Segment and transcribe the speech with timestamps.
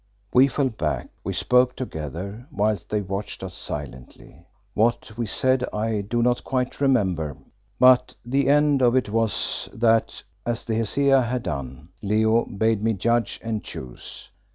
[0.33, 4.47] We fell back; we spoke together, whilst they watched us silently.
[4.73, 7.37] What we said I do not quite remember,
[7.79, 12.93] but the end of it was that, as the Hesea had done, Leo bade me
[12.93, 14.31] judge and choose.